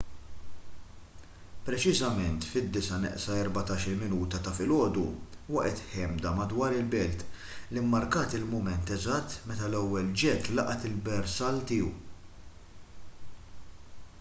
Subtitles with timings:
[1.65, 5.03] preċiżament fit-8:46 ta’ filgħodu
[5.57, 7.21] waqgħet ħemda madwar il-belt
[7.75, 11.93] li mmarkat il-mument eżatt meta l-ewwel ġett laqat il-bersall tiegħu